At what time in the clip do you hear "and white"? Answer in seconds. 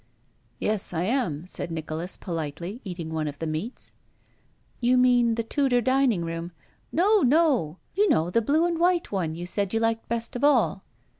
8.65-9.11